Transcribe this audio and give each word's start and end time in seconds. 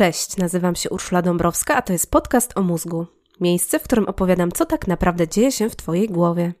Cześć, 0.00 0.36
nazywam 0.36 0.74
się 0.74 0.90
Urszula 0.90 1.22
Dąbrowska, 1.22 1.76
a 1.76 1.82
to 1.82 1.92
jest 1.92 2.10
podcast 2.10 2.58
o 2.58 2.62
mózgu. 2.62 3.06
Miejsce, 3.40 3.78
w 3.78 3.82
którym 3.82 4.08
opowiadam, 4.08 4.52
co 4.52 4.66
tak 4.66 4.86
naprawdę 4.86 5.28
dzieje 5.28 5.52
się 5.52 5.70
w 5.70 5.76
Twojej 5.76 6.08
głowie. 6.08 6.52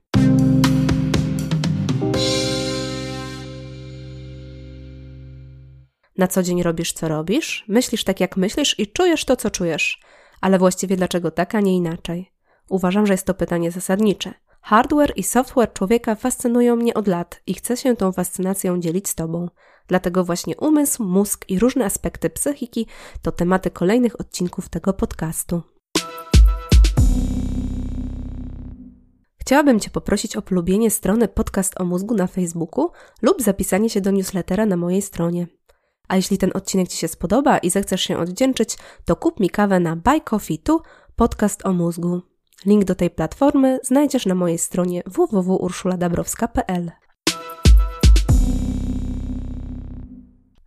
Na 6.18 6.26
co 6.28 6.42
dzień 6.42 6.62
robisz, 6.62 6.92
co 6.92 7.08
robisz, 7.08 7.64
myślisz 7.68 8.04
tak, 8.04 8.20
jak 8.20 8.36
myślisz 8.36 8.78
i 8.78 8.86
czujesz 8.86 9.24
to, 9.24 9.36
co 9.36 9.50
czujesz. 9.50 10.00
Ale 10.40 10.58
właściwie 10.58 10.96
dlaczego 10.96 11.30
tak, 11.30 11.54
a 11.54 11.60
nie 11.60 11.76
inaczej? 11.76 12.32
Uważam, 12.68 13.06
że 13.06 13.14
jest 13.14 13.26
to 13.26 13.34
pytanie 13.34 13.70
zasadnicze. 13.70 14.34
Hardware 14.60 15.12
i 15.16 15.22
software 15.22 15.72
człowieka 15.72 16.14
fascynują 16.14 16.76
mnie 16.76 16.94
od 16.94 17.06
lat 17.06 17.42
i 17.46 17.54
chcę 17.54 17.76
się 17.76 17.96
tą 17.96 18.12
fascynacją 18.12 18.80
dzielić 18.80 19.08
z 19.08 19.14
Tobą. 19.14 19.48
Dlatego 19.90 20.24
właśnie 20.24 20.56
umysł, 20.56 21.04
mózg 21.04 21.44
i 21.48 21.58
różne 21.58 21.84
aspekty 21.84 22.30
psychiki 22.30 22.86
to 23.22 23.32
tematy 23.32 23.70
kolejnych 23.70 24.20
odcinków 24.20 24.68
tego 24.68 24.92
podcastu. 24.92 25.62
Chciałabym 29.40 29.80
Cię 29.80 29.90
poprosić 29.90 30.36
o 30.36 30.42
polubienie 30.42 30.90
strony 30.90 31.28
Podcast 31.28 31.80
o 31.80 31.84
Mózgu 31.84 32.14
na 32.14 32.26
Facebooku 32.26 32.90
lub 33.22 33.42
zapisanie 33.42 33.90
się 33.90 34.00
do 34.00 34.10
newslettera 34.10 34.66
na 34.66 34.76
mojej 34.76 35.02
stronie. 35.02 35.46
A 36.08 36.16
jeśli 36.16 36.38
ten 36.38 36.50
odcinek 36.54 36.88
Ci 36.88 36.96
się 36.96 37.08
spodoba 37.08 37.58
i 37.58 37.70
zechcesz 37.70 38.02
się 38.02 38.18
oddzięczyć, 38.18 38.76
to 39.04 39.16
kup 39.16 39.40
mi 39.40 39.50
kawę 39.50 39.80
na 39.80 39.96
Buy 39.96 40.20
Coffee 40.20 40.58
Tu 40.58 40.80
Podcast 41.16 41.66
o 41.66 41.72
Mózgu. 41.72 42.22
Link 42.66 42.84
do 42.84 42.94
tej 42.94 43.10
platformy 43.10 43.78
znajdziesz 43.82 44.26
na 44.26 44.34
mojej 44.34 44.58
stronie 44.58 45.02
www.urszuladabrowska.pl. 45.06 46.90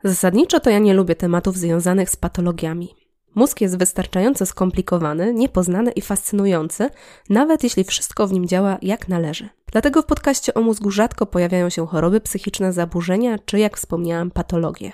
Zasadniczo 0.04 0.60
to 0.60 0.70
ja 0.70 0.80
nie 0.80 0.94
lubię 0.94 1.16
tematów 1.16 1.58
związanych 1.58 2.10
z 2.10 2.16
patologiami. 2.16 2.96
Mózg 3.36 3.62
jest 3.62 3.78
wystarczająco 3.78 4.46
skomplikowany, 4.46 5.34
niepoznany 5.34 5.92
i 5.92 6.02
fascynujący, 6.02 6.90
nawet 7.30 7.64
jeśli 7.64 7.84
wszystko 7.84 8.28
w 8.28 8.34
nim 8.34 8.48
działa 8.48 8.78
jak 8.82 9.08
należy. 9.08 9.50
Dlatego 9.72 10.02
w 10.02 10.06
podcaście 10.06 10.54
o 10.54 10.62
mózgu 10.62 10.92
rzadko 10.92 11.26
pojawiają 11.26 11.70
się 11.70 11.88
choroby 11.88 12.22
psychiczne, 12.22 12.74
zaburzenia 12.74 13.40
czy, 13.46 13.60
jak 13.60 13.78
wspomniałam, 13.78 14.32
patologie. 14.32 14.92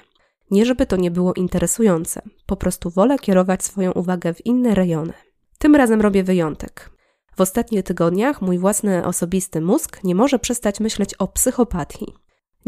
Nie 0.52 0.66
żeby 0.66 0.86
to 0.86 0.96
nie 0.96 1.12
było 1.12 1.34
interesujące, 1.34 2.22
po 2.46 2.56
prostu 2.56 2.90
wolę 2.90 3.20
kierować 3.20 3.64
swoją 3.64 3.92
uwagę 3.92 4.34
w 4.34 4.46
inne 4.46 4.76
rejony. 4.76 5.14
Tym 5.58 5.76
razem 5.76 6.02
robię 6.02 6.24
wyjątek. 6.24 6.90
W 7.36 7.42
ostatnich 7.42 7.84
tygodniach 7.84 8.42
mój 8.42 8.58
własny 8.58 9.06
osobisty 9.06 9.62
mózg 9.62 10.04
nie 10.04 10.16
może 10.16 10.40
przestać 10.40 10.80
myśleć 10.80 11.14
o 11.14 11.28
psychopatii. 11.28 12.14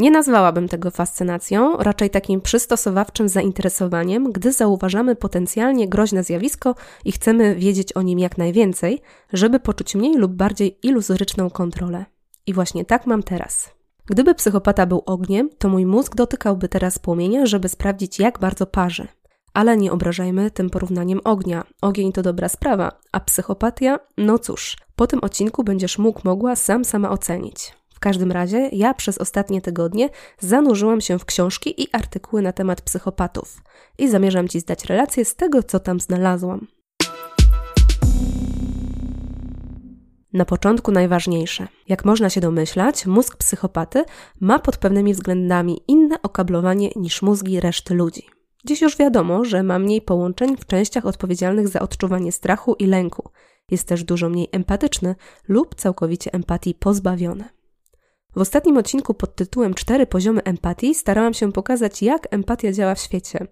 Nie 0.02 0.12
nazwałabym 0.12 0.68
tego 0.68 0.92
fascynacją, 0.92 1.78
raczej 1.78 2.10
takim 2.10 2.42
przystosowawczym 2.42 3.30
zainteresowaniem, 3.30 4.32
gdy 4.32 4.52
zauważamy 4.52 5.16
potencjalnie 5.16 5.90
groźne 5.90 6.24
zjawisko 6.24 6.76
i 7.06 7.12
chcemy 7.12 7.56
wiedzieć 7.56 7.94
o 7.94 8.02
nim 8.02 8.20
jak 8.20 8.38
najwięcej, 8.38 9.02
żeby 9.34 9.60
poczuć 9.60 9.96
mniej 9.96 10.16
lub 10.18 10.32
bardziej 10.32 10.78
iluzoryczną 10.84 11.50
kontrolę. 11.50 12.06
I 12.48 12.54
właśnie 12.54 12.86
tak 12.86 13.08
mam 13.08 13.24
teraz. 13.24 13.70
Gdyby 14.06 14.36
psychopata 14.36 14.86
był 14.86 15.04
ogniem, 15.06 15.50
to 15.58 15.70
mój 15.70 15.86
mózg 15.86 16.16
dotykałby 16.16 16.70
teraz 16.70 17.00
płomienia, 17.00 17.46
żeby 17.46 17.70
sprawdzić, 17.70 18.20
jak 18.20 18.40
bardzo 18.40 18.66
parzy. 18.66 19.08
Ale 19.54 19.78
nie 19.78 19.92
obrażajmy 19.92 20.52
tym 20.52 20.70
porównaniem 20.70 21.20
ognia. 21.24 21.64
Ogień 21.82 22.12
to 22.12 22.22
dobra 22.22 22.50
sprawa, 22.50 22.92
a 23.12 23.20
psychopatia, 23.20 24.00
no 24.18 24.40
cóż, 24.40 24.78
po 24.96 25.08
tym 25.08 25.20
odcinku 25.20 25.64
będziesz 25.64 25.98
mógł, 25.98 26.22
mogła 26.24 26.56
sam 26.56 26.86
sama 26.86 27.10
ocenić. 27.10 27.81
Każdym 28.02 28.32
razie 28.32 28.70
ja 28.72 28.94
przez 28.94 29.18
ostatnie 29.18 29.62
tygodnie 29.62 30.10
zanurzyłam 30.40 31.02
się 31.02 31.20
w 31.20 31.26
książki 31.26 31.82
i 31.84 31.88
artykuły 31.92 32.42
na 32.42 32.54
temat 32.54 32.82
psychopatów 32.82 33.62
i 33.98 34.10
zamierzam 34.10 34.48
Ci 34.48 34.60
zdać 34.60 34.86
relację 34.86 35.26
z 35.26 35.36
tego, 35.36 35.64
co 35.64 35.80
tam 35.80 36.00
znalazłam. 36.00 36.68
Na 40.34 40.46
początku 40.46 40.92
najważniejsze. 40.92 41.68
Jak 41.88 42.06
można 42.06 42.30
się 42.30 42.42
domyślać, 42.42 43.06
mózg 43.06 43.38
psychopaty 43.38 44.04
ma 44.40 44.60
pod 44.60 44.78
pewnymi 44.78 45.14
względami 45.14 45.82
inne 45.88 46.22
okablowanie 46.22 46.90
niż 46.96 47.22
mózgi 47.22 47.60
reszty 47.60 47.94
ludzi. 47.94 48.24
Dziś 48.66 48.82
już 48.82 48.98
wiadomo, 48.98 49.46
że 49.46 49.64
ma 49.64 49.80
mniej 49.80 50.02
połączeń 50.02 50.58
w 50.58 50.66
częściach 50.66 51.06
odpowiedzialnych 51.06 51.68
za 51.68 51.80
odczuwanie 51.80 52.32
strachu 52.32 52.74
i 52.74 52.86
lęku. 52.86 53.30
Jest 53.72 53.88
też 53.88 54.04
dużo 54.04 54.30
mniej 54.30 54.48
empatyczny 54.52 55.16
lub 55.48 55.76
całkowicie 55.76 56.34
empatii 56.34 56.74
pozbawiony. 56.74 57.61
W 58.36 58.42
ostatnim 58.42 58.78
odcinku 58.78 59.14
pod 59.14 59.36
tytułem 59.36 59.74
Cztery 59.74 60.08
poziomy 60.08 60.44
empatii 60.44 60.96
starałam 60.96 61.34
się 61.34 61.52
pokazać, 61.52 62.02
jak 62.02 62.28
empatia 62.34 62.72
działa 62.72 62.96
w 62.96 63.00
świecie. 63.00 63.48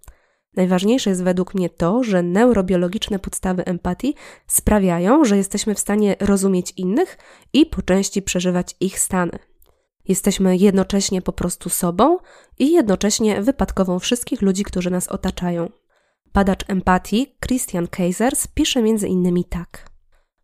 Najważniejsze 0.55 1.09
jest 1.09 1.23
według 1.23 1.53
mnie 1.53 1.69
to, 1.69 2.03
że 2.03 2.23
neurobiologiczne 2.23 3.19
podstawy 3.19 3.65
empatii 3.65 4.15
sprawiają, 4.47 5.25
że 5.25 5.37
jesteśmy 5.37 5.75
w 5.75 5.79
stanie 5.79 6.15
rozumieć 6.19 6.73
innych 6.77 7.17
i 7.53 7.65
po 7.65 7.81
części 7.81 8.21
przeżywać 8.21 8.75
ich 8.79 8.99
stany. 8.99 9.39
Jesteśmy 10.07 10.57
jednocześnie 10.57 11.21
po 11.21 11.33
prostu 11.33 11.69
sobą 11.69 12.17
i 12.59 12.71
jednocześnie 12.71 13.41
wypadkową 13.41 13.99
wszystkich 13.99 14.41
ludzi, 14.41 14.63
którzy 14.63 14.91
nas 14.91 15.07
otaczają. 15.07 15.69
Badacz 16.33 16.69
empatii 16.69 17.35
Christian 17.47 17.87
Kaisers 17.87 18.47
pisze 18.47 18.81
między 18.81 19.07
innymi 19.07 19.45
tak. 19.45 19.88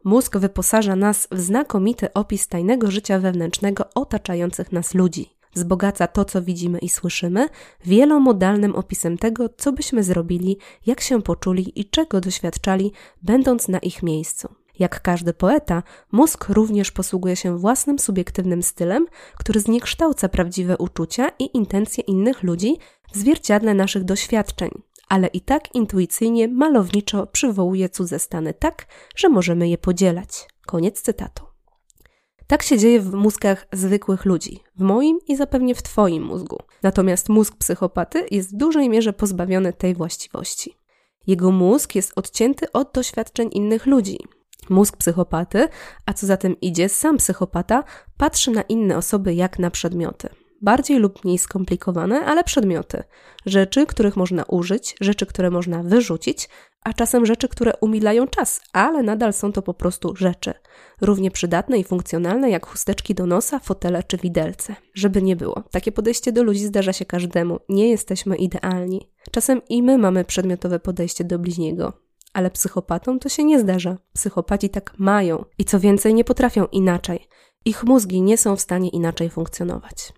Mózg 0.06 0.38
wyposaża 0.38 0.96
nas 0.96 1.28
w 1.32 1.40
znakomity 1.40 2.14
opis 2.14 2.48
tajnego 2.48 2.92
życia 2.92 3.20
wewnętrznego 3.20 3.86
otaczających 3.96 4.72
nas 4.72 4.94
ludzi. 4.94 5.30
Wzbogaca 5.54 6.08
to, 6.08 6.26
co 6.26 6.42
widzimy 6.42 6.80
i 6.80 6.90
słyszymy, 6.90 7.50
wielomodalnym 7.86 8.76
opisem 8.76 9.18
tego, 9.18 9.50
co 9.58 9.72
byśmy 9.72 10.04
zrobili, 10.04 10.58
jak 10.86 11.02
się 11.02 11.22
poczuli 11.22 11.80
i 11.80 11.86
czego 11.86 12.22
doświadczali, 12.22 12.92
będąc 13.22 13.68
na 13.68 13.80
ich 13.80 14.04
miejscu. 14.04 14.50
Jak 14.80 15.02
każdy 15.02 15.34
poeta, 15.34 15.84
mózg 16.12 16.50
również 16.50 16.92
posługuje 16.92 17.36
się 17.36 17.58
własnym 17.58 18.00
subiektywnym 18.00 18.64
stylem, 18.64 19.08
który 19.38 19.60
zniekształca 19.60 20.30
prawdziwe 20.30 20.78
uczucia 20.78 21.30
i 21.40 21.58
intencje 21.58 22.04
innych 22.04 22.44
ludzi 22.44 22.78
w 23.12 23.18
zwierciadle 23.18 23.74
naszych 23.74 24.04
doświadczeń, 24.04 24.82
ale 25.10 25.28
i 25.28 25.42
tak 25.42 25.76
intuicyjnie, 25.76 26.48
malowniczo 26.48 27.28
przywołuje 27.28 27.90
cudze 27.90 28.20
stany 28.20 28.54
tak, 28.54 28.88
że 29.16 29.30
możemy 29.30 29.70
je 29.70 29.78
podzielać. 29.78 30.48
Koniec 30.66 31.02
cytatu. 31.02 31.44
Tak 32.48 32.64
się 32.64 32.78
dzieje 32.78 33.02
w 33.02 33.14
mózgach 33.14 33.68
zwykłych 33.74 34.26
ludzi, 34.26 34.60
w 34.76 34.82
moim 34.82 35.20
i 35.28 35.36
zapewne 35.36 35.76
w 35.76 35.84
Twoim 35.84 36.24
mózgu. 36.24 36.58
Natomiast 36.84 37.30
mózg 37.30 37.56
psychopaty 37.58 38.26
jest 38.32 38.54
w 38.54 38.58
dużej 38.58 38.90
mierze 38.90 39.14
pozbawiony 39.14 39.74
tej 39.74 39.96
właściwości. 39.96 40.78
Jego 41.28 41.52
mózg 41.52 41.96
jest 41.96 42.12
odcięty 42.16 42.72
od 42.72 42.92
doświadczeń 42.94 43.50
innych 43.52 43.86
ludzi, 43.86 44.20
Mózg 44.70 44.98
psychopaty, 44.98 45.68
a 46.06 46.14
co 46.14 46.28
za 46.28 46.38
tym 46.38 46.60
idzie, 46.62 46.90
sam 46.90 47.18
psychopata 47.18 47.84
patrzy 48.18 48.52
na 48.52 48.62
inne 48.62 48.98
osoby 48.98 49.34
jak 49.34 49.60
na 49.60 49.72
przedmioty. 49.72 50.30
Bardziej 50.62 51.00
lub 51.00 51.26
mniej 51.26 51.38
skomplikowane, 51.38 52.26
ale 52.26 52.44
przedmioty. 52.44 53.04
Rzeczy, 53.46 53.86
których 53.86 54.16
można 54.16 54.44
użyć, 54.44 54.96
rzeczy, 55.02 55.26
które 55.26 55.50
można 55.50 55.84
wyrzucić, 55.84 56.50
a 56.82 56.94
czasem 56.94 57.26
rzeczy, 57.26 57.48
które 57.48 57.74
umilają 57.82 58.28
czas, 58.28 58.62
ale 58.74 59.04
nadal 59.04 59.34
są 59.34 59.52
to 59.52 59.62
po 59.62 59.74
prostu 59.74 60.16
rzeczy. 60.16 60.54
Równie 61.02 61.32
przydatne 61.32 61.78
i 61.78 61.84
funkcjonalne 61.84 62.50
jak 62.50 62.66
chusteczki 62.66 63.16
do 63.16 63.26
nosa, 63.26 63.60
fotele 63.60 64.04
czy 64.04 64.18
widelce. 64.18 64.76
Żeby 64.94 65.22
nie 65.22 65.36
było. 65.36 65.64
Takie 65.72 65.92
podejście 65.92 66.32
do 66.32 66.44
ludzi 66.44 66.66
zdarza 66.66 66.94
się 66.94 67.06
każdemu. 67.06 67.60
Nie 67.70 67.90
jesteśmy 67.90 68.36
idealni. 68.36 69.10
Czasem 69.32 69.62
i 69.70 69.84
my 69.84 69.98
mamy 69.98 70.26
przedmiotowe 70.26 70.80
podejście 70.80 71.24
do 71.24 71.40
bliźniego 71.40 72.06
ale 72.36 72.52
psychopatom 72.52 73.20
to 73.20 73.30
się 73.30 73.44
nie 73.44 73.60
zdarza. 73.60 73.98
Psychopaci 74.14 74.70
tak 74.70 74.94
mają 74.98 75.46
i 75.58 75.66
co 75.66 75.80
więcej, 75.80 76.14
nie 76.14 76.24
potrafią 76.24 76.66
inaczej. 76.66 77.28
Ich 77.66 77.84
mózgi 77.84 78.22
nie 78.22 78.38
są 78.38 78.56
w 78.56 78.62
stanie 78.62 78.90
inaczej 78.90 79.30
funkcjonować. 79.30 80.14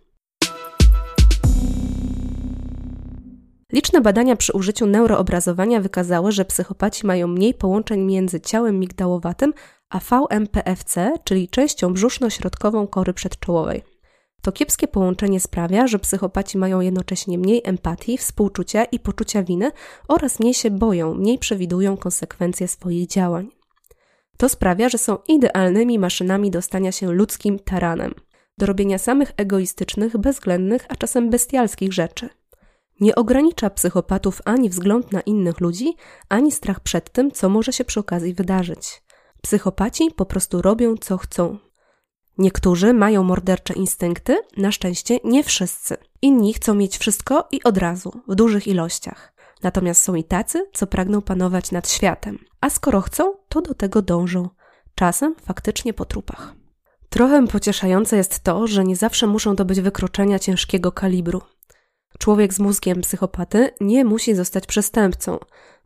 Liczne 3.78 4.02
badania 4.02 4.36
przy 4.36 4.54
użyciu 4.54 4.86
neuroobrazowania 4.86 5.82
wykazały, 5.82 6.32
że 6.32 6.46
psychopaci 6.46 7.08
mają 7.08 7.28
mniej 7.28 7.54
połączeń 7.54 8.02
między 8.02 8.42
ciałem 8.42 8.80
migdałowatym 8.80 9.54
a 9.90 10.00
VMPFC, 10.00 11.14
czyli 11.24 11.50
częścią 11.50 11.94
brzuszno-środkową 11.94 12.88
kory 12.88 13.14
przedczołowej. 13.14 13.84
To 14.42 14.52
kiepskie 14.52 14.88
połączenie 14.88 15.40
sprawia, 15.40 15.88
że 15.88 16.00
psychopaci 16.00 16.58
mają 16.58 16.82
jednocześnie 16.82 17.38
mniej 17.38 17.62
empatii, 17.66 18.18
współczucia 18.18 18.84
i 18.86 19.00
poczucia 19.00 19.44
winy 19.44 19.72
oraz 20.08 20.40
mniej 20.40 20.54
się 20.54 20.72
boją, 20.72 21.14
mniej 21.14 21.38
przewidują 21.38 21.98
konsekwencje 21.98 22.68
swoich 22.68 23.08
działań. 23.08 23.50
To 24.38 24.50
sprawia, 24.50 24.90
że 24.90 24.98
są 24.98 25.18
idealnymi 25.28 26.00
maszynami 26.00 26.52
do 26.52 26.62
stania 26.62 26.92
się 26.92 27.12
ludzkim 27.12 27.60
taranem, 27.60 28.14
do 28.58 28.66
robienia 28.66 28.98
samych 28.98 29.32
egoistycznych, 29.38 30.18
bezwzględnych, 30.18 30.86
a 30.90 30.96
czasem 30.96 31.30
bestialskich 31.30 31.94
rzeczy. 31.94 32.30
Nie 33.00 33.16
ogranicza 33.16 33.70
psychopatów 33.70 34.42
ani 34.46 34.70
wzgląd 34.70 35.12
na 35.12 35.22
innych 35.22 35.60
ludzi, 35.60 35.96
ani 36.30 36.52
strach 36.52 36.80
przed 36.80 37.12
tym, 37.12 37.32
co 37.32 37.50
może 37.50 37.74
się 37.74 37.86
przy 37.86 38.00
okazji 38.00 38.34
wydarzyć. 38.34 39.04
Psychopaci 39.42 40.12
po 40.16 40.26
prostu 40.26 40.62
robią, 40.62 40.96
co 40.98 41.18
chcą, 41.18 41.58
Niektórzy 42.38 42.94
mają 42.94 43.24
mordercze 43.24 43.74
instynkty, 43.74 44.42
na 44.58 44.72
szczęście 44.72 45.20
nie 45.24 45.44
wszyscy. 45.44 45.98
Inni 46.22 46.54
chcą 46.54 46.74
mieć 46.74 46.98
wszystko 46.98 47.48
i 47.52 47.64
od 47.64 47.78
razu, 47.78 48.22
w 48.28 48.36
dużych 48.36 48.68
ilościach. 48.68 49.34
Natomiast 49.64 50.04
są 50.04 50.16
i 50.16 50.24
tacy, 50.24 50.66
co 50.74 50.88
pragną 50.88 51.22
panować 51.22 51.72
nad 51.72 51.90
światem. 51.90 52.40
A 52.62 52.70
skoro 52.70 53.02
chcą, 53.02 53.34
to 53.50 53.62
do 53.62 53.74
tego 53.74 54.02
dążą. 54.02 54.50
Czasem 54.96 55.36
faktycznie 55.42 55.94
po 55.94 56.06
trupach. 56.06 56.54
Trochę 57.10 57.48
pocieszające 57.48 58.18
jest 58.18 58.40
to, 58.40 58.68
że 58.68 58.84
nie 58.84 58.96
zawsze 58.96 59.28
muszą 59.28 59.56
to 59.56 59.66
być 59.66 59.82
wykroczenia 59.82 60.40
ciężkiego 60.40 60.92
kalibru. 60.92 61.42
Człowiek 62.18 62.54
z 62.54 62.60
mózgiem 62.60 63.02
psychopaty 63.02 63.70
nie 63.82 64.06
musi 64.06 64.36
zostać 64.36 64.66
przestępcą. 64.66 65.40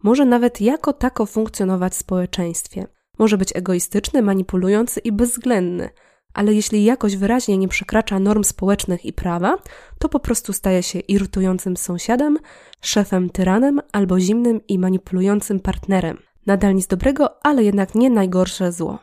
Może 0.03 0.25
nawet 0.25 0.61
jako 0.61 0.93
tako 0.93 1.25
funkcjonować 1.25 1.93
w 1.93 1.97
społeczeństwie. 1.97 2.87
Może 3.19 3.37
być 3.37 3.55
egoistyczny, 3.55 4.21
manipulujący 4.21 4.99
i 4.99 5.11
bezwzględny, 5.11 5.89
ale 6.33 6.53
jeśli 6.53 6.83
jakoś 6.83 7.15
wyraźnie 7.15 7.57
nie 7.57 7.67
przekracza 7.67 8.19
norm 8.19 8.43
społecznych 8.43 9.05
i 9.05 9.13
prawa, 9.13 9.57
to 9.99 10.09
po 10.09 10.19
prostu 10.19 10.53
staje 10.53 10.83
się 10.83 10.99
irytującym 10.99 11.77
sąsiadem, 11.77 12.37
szefem 12.81 13.29
tyranem 13.29 13.81
albo 13.91 14.19
zimnym 14.19 14.61
i 14.67 14.79
manipulującym 14.79 15.59
partnerem. 15.59 16.17
Nadal 16.45 16.75
nic 16.75 16.87
dobrego, 16.87 17.45
ale 17.45 17.63
jednak 17.63 17.95
nie 17.95 18.09
najgorsze 18.09 18.71
zło. 18.71 18.99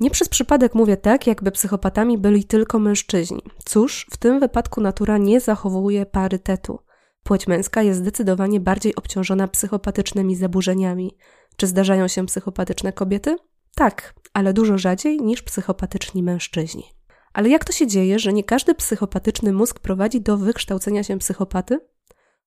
Nie 0.00 0.10
przez 0.10 0.28
przypadek 0.28 0.74
mówię 0.74 0.96
tak, 0.96 1.26
jakby 1.26 1.50
psychopatami 1.50 2.18
byli 2.18 2.44
tylko 2.44 2.78
mężczyźni. 2.78 3.42
Cóż, 3.64 4.06
w 4.10 4.16
tym 4.16 4.40
wypadku 4.40 4.80
natura 4.80 5.18
nie 5.18 5.40
zachowuje 5.40 6.06
parytetu. 6.06 6.78
Płeć 7.22 7.46
męska 7.46 7.82
jest 7.82 8.00
zdecydowanie 8.00 8.60
bardziej 8.60 8.94
obciążona 8.94 9.48
psychopatycznymi 9.48 10.36
zaburzeniami. 10.36 11.16
Czy 11.56 11.66
zdarzają 11.66 12.08
się 12.08 12.26
psychopatyczne 12.26 12.92
kobiety? 12.92 13.36
Tak, 13.74 14.14
ale 14.32 14.52
dużo 14.52 14.78
rzadziej 14.78 15.20
niż 15.20 15.42
psychopatyczni 15.42 16.22
mężczyźni. 16.22 16.84
Ale 17.32 17.48
jak 17.48 17.64
to 17.64 17.72
się 17.72 17.86
dzieje, 17.86 18.18
że 18.18 18.32
nie 18.32 18.44
każdy 18.44 18.74
psychopatyczny 18.74 19.52
mózg 19.52 19.78
prowadzi 19.78 20.20
do 20.20 20.36
wykształcenia 20.36 21.02
się 21.02 21.18
psychopaty? 21.18 21.80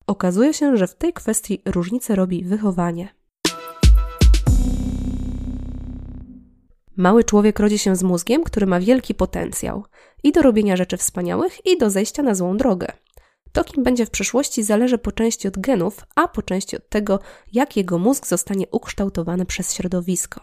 Okazuje 0.07 0.53
się, 0.53 0.77
że 0.77 0.87
w 0.87 0.95
tej 0.95 1.13
kwestii 1.13 1.61
różnicę 1.65 2.15
robi 2.15 2.43
wychowanie. 2.43 3.20
Mały 7.01 7.23
człowiek 7.23 7.59
rodzi 7.59 7.77
się 7.77 7.95
z 7.95 8.03
mózgiem, 8.03 8.43
który 8.43 8.65
ma 8.65 8.79
wielki 8.79 9.15
potencjał 9.15 9.85
i 10.23 10.31
do 10.31 10.41
robienia 10.41 10.75
rzeczy 10.75 10.97
wspaniałych, 10.97 11.65
i 11.65 11.77
do 11.77 11.89
zejścia 11.89 12.23
na 12.23 12.35
złą 12.35 12.57
drogę. 12.57 12.87
To, 13.51 13.63
kim 13.63 13.83
będzie 13.83 14.05
w 14.05 14.09
przyszłości, 14.09 14.63
zależy 14.63 14.97
po 14.97 15.11
części 15.11 15.47
od 15.47 15.57
genów, 15.57 16.05
a 16.15 16.27
po 16.27 16.41
części 16.41 16.77
od 16.77 16.89
tego, 16.89 17.19
jak 17.53 17.77
jego 17.77 17.97
mózg 17.97 18.27
zostanie 18.27 18.67
ukształtowany 18.71 19.45
przez 19.45 19.73
środowisko. 19.73 20.41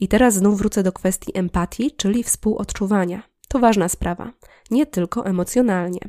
I 0.00 0.08
teraz 0.08 0.34
znów 0.34 0.58
wrócę 0.58 0.82
do 0.82 0.92
kwestii 0.92 1.38
empatii, 1.38 1.90
czyli 1.96 2.22
współodczuwania. 2.22 3.22
To 3.48 3.58
ważna 3.58 3.88
sprawa, 3.88 4.32
nie 4.70 4.86
tylko 4.86 5.26
emocjonalnie. 5.26 6.00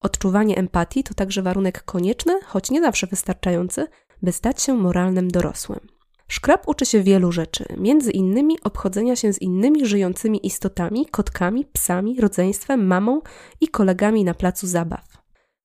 Odczuwanie 0.00 0.56
empatii 0.56 1.04
to 1.04 1.14
także 1.14 1.42
warunek 1.42 1.82
konieczny, 1.82 2.40
choć 2.46 2.70
nie 2.70 2.80
zawsze 2.80 3.06
wystarczający, 3.06 3.86
by 4.22 4.32
stać 4.32 4.62
się 4.62 4.74
moralnym 4.74 5.30
dorosłym. 5.30 5.93
Szkrab 6.34 6.68
uczy 6.68 6.86
się 6.86 7.02
wielu 7.02 7.32
rzeczy, 7.32 7.64
między 7.76 8.10
innymi 8.10 8.58
obchodzenia 8.64 9.16
się 9.16 9.32
z 9.32 9.42
innymi 9.42 9.86
żyjącymi 9.86 10.46
istotami, 10.46 11.06
kotkami, 11.06 11.64
psami, 11.72 12.20
rodzeństwem, 12.20 12.86
mamą 12.86 13.20
i 13.60 13.68
kolegami 13.68 14.24
na 14.24 14.34
placu 14.34 14.66
zabaw. 14.66 15.04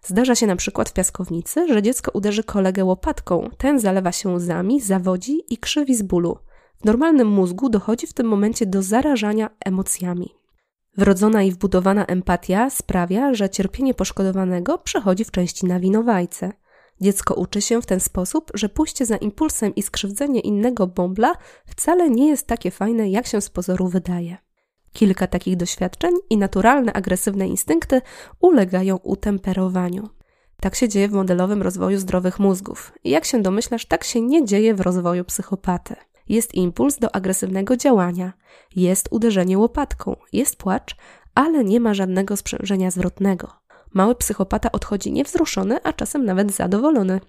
Zdarza 0.02 0.36
się 0.36 0.48
na 0.48 0.56
przykład 0.56 0.90
w 0.90 0.94
piaskownicy, 0.94 1.68
że 1.68 1.82
dziecko 1.82 2.12
uderzy 2.14 2.44
kolegę 2.44 2.86
łopatką, 2.86 3.50
ten 3.58 3.80
zalewa 3.80 4.12
się 4.12 4.30
łzami, 4.30 4.82
zawodzi 4.82 5.42
i 5.50 5.58
krzywi 5.58 5.96
z 5.96 6.02
bólu. 6.02 6.38
W 6.82 6.86
normalnym 6.86 7.28
mózgu 7.28 7.70
dochodzi 7.70 8.08
w 8.08 8.14
tym 8.14 8.28
momencie 8.28 8.66
do 8.66 8.82
zarażania 8.82 9.50
emocjami. 9.66 10.36
Wrodzona 10.98 11.44
i 11.44 11.52
wbudowana 11.52 12.06
empatia 12.06 12.70
sprawia, 12.70 13.34
że 13.34 13.50
cierpienie 13.50 13.94
poszkodowanego 13.94 14.78
przechodzi 14.78 15.26
w 15.26 15.32
części 15.32 15.66
na 15.66 15.80
winowajce. 15.80 16.52
Dziecko 17.02 17.34
uczy 17.34 17.62
się 17.62 17.82
w 17.82 17.86
ten 17.86 18.00
sposób, 18.00 18.52
że 18.54 18.70
pójście 18.70 19.06
za 19.06 19.18
impulsem 19.18 19.76
i 19.76 19.84
skrzywdzenie 19.84 20.40
innego 20.40 20.88
bąbla 20.88 21.34
wcale 21.66 22.10
nie 22.10 22.28
jest 22.28 22.48
takie 22.48 22.72
fajne, 22.72 23.10
jak 23.10 23.28
się 23.28 23.42
z 23.42 23.50
pozoru 23.50 23.88
wydaje. 23.88 24.38
Kilka 24.94 25.28
takich 25.28 25.58
doświadczeń 25.58 26.14
i 26.30 26.38
naturalne 26.38 26.94
agresywne 26.94 27.48
instynkty 27.48 28.02
ulegają 28.40 28.98
utemperowaniu. 28.98 30.10
Tak 30.62 30.76
się 30.76 30.90
dzieje 30.90 31.08
w 31.08 31.12
modelowym 31.12 31.62
rozwoju 31.62 31.98
zdrowych 31.98 32.40
mózgów. 32.40 32.92
Jak 33.04 33.26
się 33.26 33.42
domyślasz, 33.42 33.86
tak 33.86 34.04
się 34.04 34.22
nie 34.22 34.46
dzieje 34.46 34.74
w 34.74 34.82
rozwoju 34.82 35.26
psychopaty. 35.26 35.96
Jest 36.30 36.56
impuls 36.56 36.98
do 36.98 37.16
agresywnego 37.16 37.78
działania, 37.78 38.34
jest 38.76 39.08
uderzenie 39.12 39.58
łopatką, 39.58 40.16
jest 40.34 40.56
płacz, 40.56 40.96
ale 41.36 41.64
nie 41.64 41.80
ma 41.80 41.94
żadnego 41.94 42.38
sprzężenia 42.38 42.92
zwrotnego. 42.92 43.59
Mały 43.94 44.16
psychopata 44.16 44.72
odchodzi 44.72 45.12
niewzruszony, 45.12 45.84
a 45.84 45.94
czasem 45.94 46.26
nawet 46.26 46.52
zadowolony. 46.52 47.20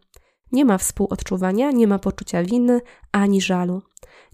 Nie 0.52 0.64
ma 0.64 0.78
współodczuwania, 0.78 1.70
nie 1.70 1.86
ma 1.86 1.98
poczucia 1.98 2.42
winy 2.42 2.80
ani 3.12 3.40
żalu. 3.40 3.82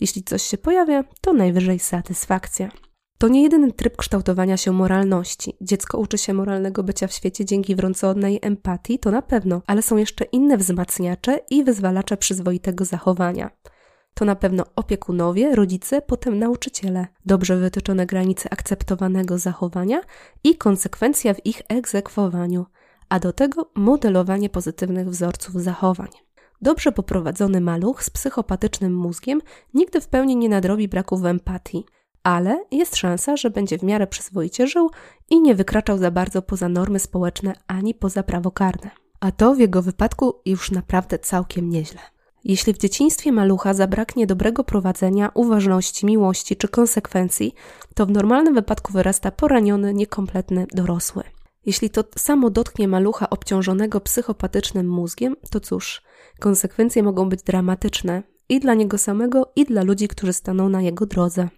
Jeśli 0.00 0.22
coś 0.22 0.42
się 0.42 0.58
pojawia, 0.58 1.04
to 1.20 1.32
najwyżej 1.32 1.78
satysfakcja. 1.78 2.68
To 3.18 3.28
nie 3.28 3.42
jedyny 3.42 3.72
tryb 3.72 3.96
kształtowania 3.96 4.56
się 4.56 4.72
moralności. 4.72 5.56
Dziecko 5.60 5.98
uczy 5.98 6.18
się 6.18 6.34
moralnego 6.34 6.82
bycia 6.82 7.06
w 7.06 7.12
świecie 7.12 7.44
dzięki 7.44 7.76
wrąconej 7.76 8.38
empatii, 8.42 8.98
to 8.98 9.10
na 9.10 9.22
pewno, 9.22 9.62
ale 9.66 9.82
są 9.82 9.96
jeszcze 9.96 10.24
inne 10.24 10.56
wzmacniacze 10.56 11.40
i 11.50 11.64
wyzwalacze 11.64 12.16
przyzwoitego 12.16 12.84
zachowania. 12.84 13.50
To 14.18 14.24
na 14.24 14.36
pewno 14.36 14.64
opiekunowie, 14.76 15.54
rodzice, 15.54 16.02
potem 16.02 16.38
nauczyciele, 16.38 17.06
dobrze 17.26 17.56
wytyczone 17.56 18.06
granice 18.06 18.52
akceptowanego 18.52 19.38
zachowania 19.38 20.00
i 20.44 20.56
konsekwencja 20.56 21.34
w 21.34 21.46
ich 21.46 21.62
egzekwowaniu, 21.68 22.66
a 23.08 23.18
do 23.18 23.32
tego 23.32 23.70
modelowanie 23.74 24.50
pozytywnych 24.50 25.10
wzorców 25.10 25.54
zachowań. 25.54 26.08
Dobrze 26.62 26.92
poprowadzony 26.92 27.60
maluch 27.60 28.04
z 28.04 28.10
psychopatycznym 28.10 28.94
mózgiem 28.94 29.40
nigdy 29.74 30.00
w 30.00 30.08
pełni 30.08 30.36
nie 30.36 30.48
nadrobi 30.48 30.88
braków 30.88 31.24
empatii, 31.24 31.84
ale 32.22 32.64
jest 32.70 32.96
szansa, 32.96 33.36
że 33.36 33.50
będzie 33.50 33.78
w 33.78 33.82
miarę 33.82 34.06
przyzwoicie 34.06 34.66
żył 34.66 34.90
i 35.30 35.40
nie 35.40 35.54
wykraczał 35.54 35.98
za 35.98 36.10
bardzo 36.10 36.42
poza 36.42 36.68
normy 36.68 36.98
społeczne 36.98 37.54
ani 37.66 37.94
poza 37.94 38.22
prawo 38.22 38.50
karne. 38.50 38.90
A 39.20 39.32
to 39.32 39.54
w 39.54 39.58
jego 39.58 39.82
wypadku 39.82 40.34
już 40.46 40.70
naprawdę 40.70 41.18
całkiem 41.18 41.70
nieźle. 41.70 42.15
Jeśli 42.48 42.74
w 42.74 42.78
dzieciństwie 42.78 43.32
malucha 43.32 43.74
zabraknie 43.74 44.26
dobrego 44.26 44.64
prowadzenia, 44.64 45.30
uważności, 45.34 46.06
miłości 46.06 46.56
czy 46.56 46.68
konsekwencji, 46.68 47.54
to 47.94 48.06
w 48.06 48.10
normalnym 48.10 48.54
wypadku 48.54 48.92
wyrasta 48.92 49.30
poraniony, 49.30 49.94
niekompletny 49.94 50.66
dorosły. 50.72 51.22
Jeśli 51.64 51.90
to 51.90 52.04
samo 52.18 52.50
dotknie 52.50 52.88
malucha 52.88 53.30
obciążonego 53.30 54.00
psychopatycznym 54.00 54.88
mózgiem, 54.88 55.36
to 55.50 55.60
cóż, 55.60 56.02
konsekwencje 56.40 57.02
mogą 57.02 57.28
być 57.28 57.42
dramatyczne 57.42 58.22
i 58.48 58.60
dla 58.60 58.74
niego 58.74 58.98
samego, 58.98 59.52
i 59.56 59.64
dla 59.64 59.82
ludzi, 59.82 60.08
którzy 60.08 60.32
staną 60.32 60.68
na 60.68 60.82
jego 60.82 61.06
drodze. 61.06 61.48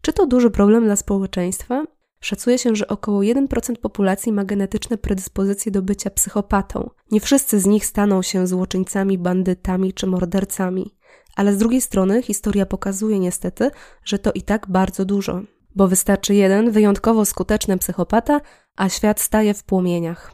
Czy 0.00 0.12
to 0.12 0.26
duży 0.26 0.50
problem 0.50 0.84
dla 0.84 0.96
społeczeństwa? 0.96 1.84
Szacuje 2.24 2.58
się, 2.58 2.76
że 2.76 2.88
około 2.88 3.20
1% 3.20 3.76
populacji 3.76 4.32
ma 4.32 4.44
genetyczne 4.44 4.98
predyspozycje 4.98 5.72
do 5.72 5.82
bycia 5.82 6.10
psychopatą. 6.10 6.90
Nie 7.10 7.20
wszyscy 7.20 7.60
z 7.60 7.66
nich 7.66 7.86
staną 7.86 8.22
się 8.22 8.46
złoczyńcami, 8.46 9.18
bandytami 9.18 9.92
czy 9.92 10.06
mordercami. 10.06 10.94
Ale 11.36 11.54
z 11.54 11.58
drugiej 11.58 11.80
strony 11.80 12.22
historia 12.22 12.66
pokazuje 12.66 13.18
niestety, 13.18 13.70
że 14.04 14.18
to 14.18 14.32
i 14.32 14.42
tak 14.42 14.66
bardzo 14.68 15.04
dużo. 15.04 15.40
Bo 15.74 15.88
wystarczy 15.88 16.34
jeden 16.34 16.70
wyjątkowo 16.70 17.24
skuteczny 17.24 17.78
psychopata, 17.78 18.40
a 18.76 18.88
świat 18.88 19.20
staje 19.20 19.54
w 19.54 19.64
płomieniach. 19.64 20.32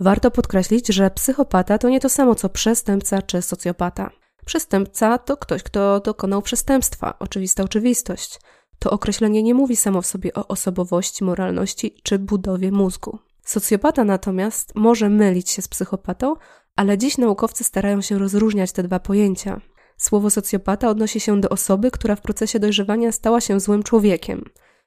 Warto 0.00 0.30
podkreślić, 0.30 0.88
że 0.88 1.10
psychopata 1.10 1.78
to 1.78 1.88
nie 1.88 2.00
to 2.00 2.08
samo 2.08 2.34
co 2.34 2.48
przestępca 2.48 3.22
czy 3.22 3.42
socjopata. 3.42 4.21
Przestępca 4.46 5.18
to 5.18 5.36
ktoś, 5.36 5.62
kto 5.62 6.00
dokonał 6.00 6.42
przestępstwa, 6.42 7.18
oczywista 7.18 7.62
oczywistość. 7.62 8.40
To 8.78 8.90
określenie 8.90 9.42
nie 9.42 9.54
mówi 9.54 9.76
samo 9.76 10.02
w 10.02 10.06
sobie 10.06 10.34
o 10.34 10.48
osobowości, 10.48 11.24
moralności 11.24 11.96
czy 12.02 12.18
budowie 12.18 12.72
mózgu. 12.72 13.18
Socjopata 13.44 14.04
natomiast 14.04 14.74
może 14.74 15.08
mylić 15.08 15.50
się 15.50 15.62
z 15.62 15.68
psychopatą, 15.68 16.34
ale 16.76 16.98
dziś 16.98 17.18
naukowcy 17.18 17.64
starają 17.64 18.00
się 18.00 18.18
rozróżniać 18.18 18.72
te 18.72 18.82
dwa 18.82 19.00
pojęcia. 19.00 19.60
Słowo 19.96 20.30
socjopata 20.30 20.88
odnosi 20.88 21.20
się 21.20 21.40
do 21.40 21.48
osoby, 21.48 21.90
która 21.90 22.16
w 22.16 22.20
procesie 22.20 22.58
dojrzewania 22.58 23.12
stała 23.12 23.40
się 23.40 23.60
złym 23.60 23.82
człowiekiem. 23.82 24.44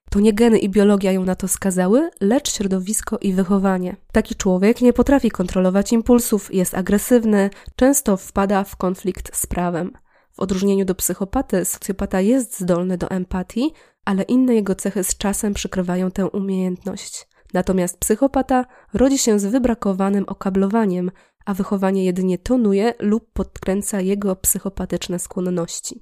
To 0.10 0.20
nie 0.20 0.34
geny 0.34 0.60
i 0.60 0.70
biologia 0.70 1.12
ją 1.12 1.26
na 1.26 1.36
to 1.36 1.48
skazały, 1.48 2.10
lecz 2.22 2.54
środowisko 2.54 3.18
i 3.22 3.34
wychowanie. 3.34 3.96
Taki 4.12 4.36
człowiek 4.36 4.82
nie 4.82 4.94
potrafi 4.94 5.32
kontrolować 5.32 5.94
impulsów, 5.94 6.54
jest 6.54 6.74
agresywny, 6.74 7.50
często 7.76 8.18
wpada 8.18 8.64
w 8.64 8.76
konflikt 8.76 9.38
z 9.38 9.46
prawem. 9.46 9.92
W 10.32 10.40
odróżnieniu 10.40 10.86
do 10.86 10.96
psychopaty, 10.96 11.66
socjopata 11.66 12.22
jest 12.22 12.60
zdolny 12.60 12.98
do 12.98 13.10
empatii, 13.10 13.74
ale 14.06 14.24
inne 14.24 14.56
jego 14.56 14.76
cechy 14.76 15.04
z 15.04 15.18
czasem 15.18 15.54
przykrywają 15.54 16.12
tę 16.12 16.30
umiejętność. 16.30 17.28
Natomiast 17.54 17.98
psychopata 17.98 18.66
rodzi 18.94 19.18
się 19.18 19.40
z 19.40 19.46
wybrakowanym 19.46 20.24
okablowaniem, 20.28 21.12
a 21.46 21.54
wychowanie 21.54 22.06
jedynie 22.06 22.38
tonuje 22.38 22.94
lub 23.00 23.32
podkręca 23.34 24.02
jego 24.02 24.36
psychopatyczne 24.36 25.20
skłonności. 25.20 26.02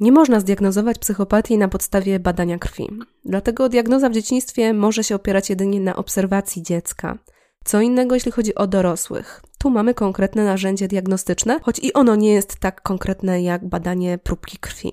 Nie 0.00 0.12
można 0.12 0.40
zdiagnozować 0.40 0.98
psychopatii 0.98 1.58
na 1.58 1.68
podstawie 1.68 2.20
badania 2.20 2.58
krwi. 2.58 2.88
Dlatego 3.24 3.68
diagnoza 3.68 4.08
w 4.08 4.12
dzieciństwie 4.12 4.74
może 4.74 5.04
się 5.04 5.14
opierać 5.14 5.50
jedynie 5.50 5.80
na 5.80 5.96
obserwacji 5.96 6.62
dziecka. 6.62 7.18
Co 7.64 7.80
innego, 7.80 8.14
jeśli 8.14 8.32
chodzi 8.32 8.54
o 8.54 8.66
dorosłych. 8.66 9.42
Tu 9.58 9.70
mamy 9.70 9.94
konkretne 9.94 10.44
narzędzie 10.44 10.88
diagnostyczne, 10.88 11.60
choć 11.62 11.78
i 11.78 11.92
ono 11.92 12.16
nie 12.16 12.32
jest 12.32 12.56
tak 12.56 12.82
konkretne 12.82 13.42
jak 13.42 13.68
badanie 13.68 14.18
próbki 14.18 14.58
krwi. 14.58 14.92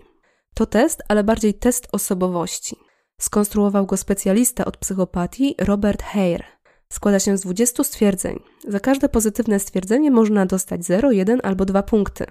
To 0.53 0.65
test, 0.65 1.01
ale 1.09 1.23
bardziej 1.23 1.53
test 1.53 1.87
osobowości. 1.91 2.75
Skonstruował 3.19 3.85
go 3.85 3.97
specjalista 3.97 4.65
od 4.65 4.77
psychopatii 4.77 5.55
Robert 5.59 6.03
Hare. 6.03 6.52
Składa 6.93 7.19
się 7.19 7.37
z 7.37 7.41
20 7.41 7.83
stwierdzeń. 7.83 8.39
Za 8.67 8.79
każde 8.79 9.09
pozytywne 9.09 9.59
stwierdzenie 9.59 10.11
można 10.11 10.45
dostać 10.45 10.85
0, 10.85 11.11
1 11.11 11.39
albo 11.43 11.65
2 11.65 11.83
punkty. 11.83 12.25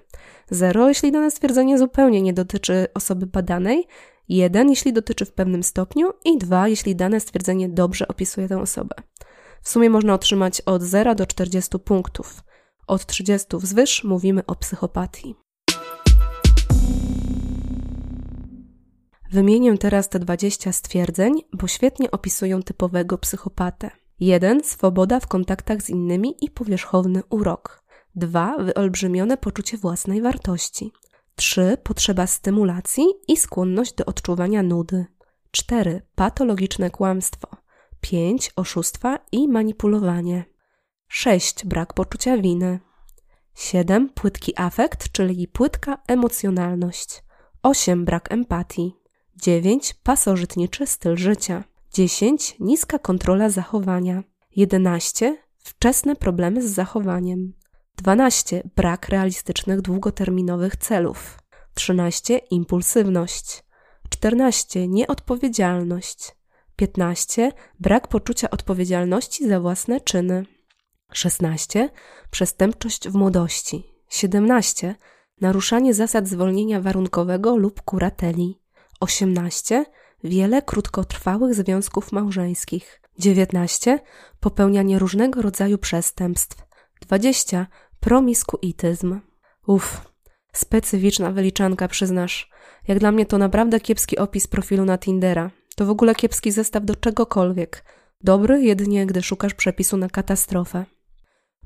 0, 0.50 0.88
jeśli 0.88 1.12
dane 1.12 1.30
stwierdzenie 1.30 1.78
zupełnie 1.78 2.22
nie 2.22 2.32
dotyczy 2.32 2.86
osoby 2.94 3.26
badanej, 3.26 3.86
1, 4.28 4.70
jeśli 4.70 4.92
dotyczy 4.92 5.24
w 5.24 5.32
pewnym 5.32 5.62
stopniu 5.62 6.12
i 6.24 6.38
2, 6.38 6.68
jeśli 6.68 6.96
dane 6.96 7.20
stwierdzenie 7.20 7.68
dobrze 7.68 8.08
opisuje 8.08 8.48
tę 8.48 8.60
osobę. 8.60 8.94
W 9.62 9.68
sumie 9.68 9.90
można 9.90 10.14
otrzymać 10.14 10.60
od 10.60 10.82
0 10.82 11.14
do 11.14 11.26
40 11.26 11.78
punktów. 11.78 12.42
Od 12.86 13.06
30 13.06 13.46
wzwyż 13.56 14.04
mówimy 14.04 14.46
o 14.46 14.54
psychopatii. 14.54 15.34
Wymienię 19.30 19.78
teraz 19.78 20.08
te 20.08 20.18
20 20.18 20.72
stwierdzeń, 20.72 21.32
bo 21.52 21.68
świetnie 21.68 22.10
opisują 22.10 22.62
typowego 22.62 23.18
psychopatę. 23.18 24.01
1. 24.22 24.64
Swoboda 24.64 25.20
w 25.20 25.26
kontaktach 25.26 25.82
z 25.82 25.90
innymi 25.90 26.34
i 26.40 26.50
powierzchowny 26.50 27.22
urok. 27.30 27.84
2. 28.14 28.58
Wyolbrzymione 28.58 29.36
poczucie 29.36 29.76
własnej 29.76 30.22
wartości. 30.22 30.92
3. 31.34 31.76
Potrzeba 31.82 32.26
stymulacji 32.26 33.04
i 33.28 33.36
skłonność 33.36 33.94
do 33.94 34.04
odczuwania 34.04 34.62
nudy. 34.62 35.06
4. 35.50 36.02
Patologiczne 36.14 36.90
kłamstwo. 36.90 37.48
5. 38.00 38.52
Oszustwa 38.56 39.18
i 39.32 39.48
manipulowanie. 39.48 40.44
6. 41.08 41.66
Brak 41.66 41.94
poczucia 41.94 42.36
winy. 42.36 42.80
7. 43.54 44.08
Płytki 44.08 44.52
afekt, 44.56 45.12
czyli 45.12 45.48
płytka 45.48 45.98
emocjonalność. 46.08 47.22
8. 47.62 48.04
Brak 48.04 48.32
empatii. 48.32 48.96
9. 49.36 49.94
Pasożytniczy 50.02 50.86
styl 50.86 51.16
życia. 51.16 51.64
10. 51.92 52.56
Niska 52.60 52.98
kontrola 52.98 53.50
zachowania. 53.50 54.22
11. 54.56 55.36
Wczesne 55.58 56.16
problemy 56.16 56.62
z 56.62 56.70
zachowaniem. 56.70 57.52
12. 57.96 58.62
Brak 58.76 59.08
realistycznych 59.08 59.80
długoterminowych 59.80 60.76
celów. 60.76 61.38
13. 61.74 62.38
Impulsywność. 62.38 63.64
14. 64.10 64.88
Nieodpowiedzialność. 64.88 66.36
15. 66.76 67.52
Brak 67.80 68.08
poczucia 68.08 68.50
odpowiedzialności 68.50 69.48
za 69.48 69.60
własne 69.60 70.00
czyny. 70.00 70.46
16. 71.12 71.90
Przestępczość 72.30 73.08
w 73.08 73.14
młodości. 73.14 73.84
17. 74.08 74.94
Naruszanie 75.40 75.94
zasad 75.94 76.28
zwolnienia 76.28 76.80
warunkowego 76.80 77.56
lub 77.56 77.82
kurateli. 77.82 78.60
18. 79.00 79.84
Wiele 80.24 80.62
krótkotrwałych 80.62 81.54
związków 81.54 82.12
małżeńskich. 82.12 83.00
19. 83.18 83.98
Popełnianie 84.40 84.98
różnego 84.98 85.42
rodzaju 85.42 85.78
przestępstw. 85.78 86.64
20. 87.00 87.66
Promiskuityzm. 88.00 89.20
Uff, 89.66 90.00
specyficzna 90.52 91.30
wyliczanka, 91.30 91.88
przyznasz. 91.88 92.50
Jak 92.88 92.98
dla 92.98 93.12
mnie 93.12 93.26
to 93.26 93.38
naprawdę 93.38 93.80
kiepski 93.80 94.18
opis 94.18 94.46
profilu 94.46 94.84
na 94.84 94.98
Tindera. 94.98 95.50
To 95.76 95.86
w 95.86 95.90
ogóle 95.90 96.14
kiepski 96.14 96.52
zestaw 96.52 96.84
do 96.84 96.96
czegokolwiek. 96.96 97.84
Dobry 98.20 98.62
jedynie, 98.62 99.06
gdy 99.06 99.22
szukasz 99.22 99.54
przepisu 99.54 99.96
na 99.96 100.08
katastrofę. 100.08 100.84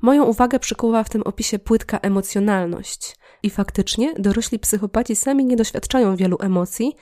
Moją 0.01 0.23
uwagę 0.23 0.59
przykuwa 0.59 1.03
w 1.03 1.09
tym 1.09 1.21
opisie 1.21 1.59
płytka 1.59 1.97
emocjonalność. 1.97 3.15
I 3.43 3.49
faktycznie 3.49 4.13
dorośli 4.13 4.59
psychopaci 4.59 5.15
sami 5.15 5.45
nie 5.45 5.55
doświadczają 5.55 6.15
wielu 6.15 6.37
emocji, 6.41 6.95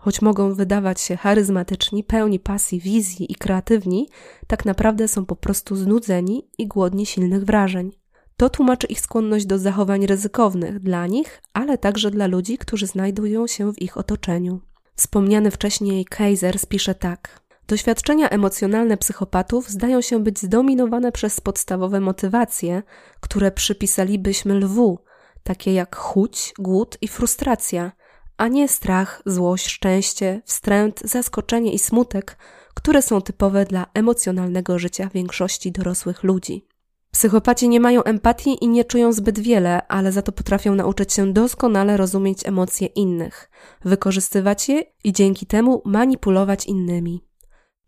choć 0.00 0.22
mogą 0.22 0.54
wydawać 0.54 1.00
się 1.00 1.16
charyzmatyczni, 1.16 2.04
pełni 2.04 2.40
pasji, 2.40 2.80
wizji 2.80 3.32
i 3.32 3.34
kreatywni, 3.34 4.08
tak 4.46 4.64
naprawdę 4.64 5.08
są 5.08 5.26
po 5.26 5.36
prostu 5.36 5.76
znudzeni 5.76 6.48
i 6.58 6.66
głodni 6.66 7.06
silnych 7.06 7.44
wrażeń. 7.44 7.92
To 8.36 8.50
tłumaczy 8.50 8.86
ich 8.86 9.00
skłonność 9.00 9.46
do 9.46 9.58
zachowań 9.58 10.06
ryzykownych 10.06 10.80
dla 10.80 11.06
nich, 11.06 11.42
ale 11.52 11.78
także 11.78 12.10
dla 12.10 12.26
ludzi, 12.26 12.58
którzy 12.58 12.86
znajdują 12.86 13.46
się 13.46 13.72
w 13.72 13.82
ich 13.82 13.96
otoczeniu. 13.96 14.60
Wspomniany 14.96 15.50
wcześniej 15.50 16.04
Kaiser 16.04 16.58
spisze 16.58 16.94
tak. 16.94 17.40
Doświadczenia 17.68 18.28
emocjonalne 18.28 18.96
psychopatów 18.96 19.70
zdają 19.70 20.00
się 20.00 20.22
być 20.22 20.38
zdominowane 20.38 21.12
przez 21.12 21.40
podstawowe 21.40 22.00
motywacje, 22.00 22.82
które 23.20 23.50
przypisalibyśmy 23.50 24.54
lwu, 24.54 24.98
takie 25.42 25.72
jak 25.72 25.96
chuć, 25.96 26.52
głód 26.58 26.98
i 27.00 27.08
frustracja, 27.08 27.92
a 28.36 28.48
nie 28.48 28.68
strach, 28.68 29.22
złość, 29.26 29.66
szczęście, 29.66 30.42
wstręt, 30.44 31.00
zaskoczenie 31.04 31.72
i 31.72 31.78
smutek, 31.78 32.38
które 32.74 33.02
są 33.02 33.20
typowe 33.20 33.64
dla 33.64 33.86
emocjonalnego 33.94 34.78
życia 34.78 35.10
większości 35.14 35.72
dorosłych 35.72 36.22
ludzi. 36.22 36.66
Psychopaci 37.10 37.68
nie 37.68 37.80
mają 37.80 38.02
empatii 38.02 38.64
i 38.64 38.68
nie 38.68 38.84
czują 38.84 39.12
zbyt 39.12 39.38
wiele, 39.38 39.86
ale 39.86 40.12
za 40.12 40.22
to 40.22 40.32
potrafią 40.32 40.74
nauczyć 40.74 41.12
się 41.12 41.32
doskonale 41.32 41.96
rozumieć 41.96 42.46
emocje 42.46 42.86
innych, 42.86 43.50
wykorzystywać 43.84 44.68
je 44.68 44.82
i 45.04 45.12
dzięki 45.12 45.46
temu 45.46 45.82
manipulować 45.84 46.66
innymi. 46.66 47.24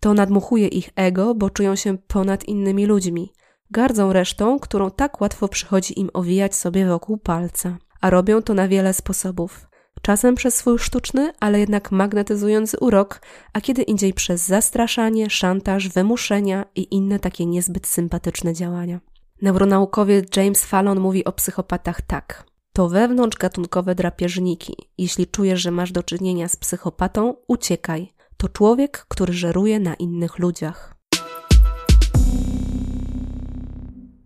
To 0.00 0.14
nadmuchuje 0.14 0.68
ich 0.68 0.90
ego, 0.96 1.34
bo 1.34 1.50
czują 1.50 1.76
się 1.76 1.98
ponad 1.98 2.44
innymi 2.44 2.86
ludźmi. 2.86 3.32
Gardzą 3.70 4.12
resztą, 4.12 4.58
którą 4.58 4.90
tak 4.90 5.20
łatwo 5.20 5.48
przychodzi 5.48 6.00
im 6.00 6.10
owijać 6.14 6.54
sobie 6.54 6.86
wokół 6.86 7.18
palca. 7.18 7.78
A 8.00 8.10
robią 8.10 8.42
to 8.42 8.54
na 8.54 8.68
wiele 8.68 8.94
sposobów. 8.94 9.68
Czasem 10.02 10.34
przez 10.34 10.56
swój 10.56 10.78
sztuczny, 10.78 11.32
ale 11.40 11.60
jednak 11.60 11.92
magnetyzujący 11.92 12.78
urok, 12.80 13.20
a 13.52 13.60
kiedy 13.60 13.82
indziej 13.82 14.14
przez 14.14 14.46
zastraszanie, 14.46 15.30
szantaż, 15.30 15.88
wymuszenia 15.88 16.64
i 16.74 16.94
inne 16.94 17.18
takie 17.18 17.46
niezbyt 17.46 17.86
sympatyczne 17.86 18.54
działania. 18.54 19.00
Neuronaukowiec 19.42 20.36
James 20.36 20.64
Fallon 20.64 21.00
mówi 21.00 21.24
o 21.24 21.32
psychopatach 21.32 22.00
tak. 22.00 22.44
To 22.72 22.88
wewnątrzgatunkowe 22.88 23.94
drapieżniki. 23.94 24.76
Jeśli 24.98 25.26
czujesz, 25.26 25.62
że 25.62 25.70
masz 25.70 25.92
do 25.92 26.02
czynienia 26.02 26.48
z 26.48 26.56
psychopatą, 26.56 27.34
uciekaj. 27.48 28.12
To 28.36 28.48
człowiek, 28.48 29.06
który 29.08 29.32
żeruje 29.32 29.80
na 29.80 29.94
innych 29.94 30.38
ludziach. 30.38 30.96